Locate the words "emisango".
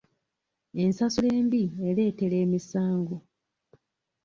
2.45-3.17